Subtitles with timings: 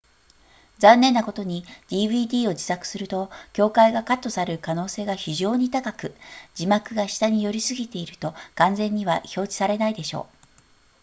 [0.79, 6.15] 残念なことに dvd を自作すると境界がカットされる可能性が非常に高く
[6.55, 10.25] 字幕が下に寄りすぎていると完全には表示されないでしょう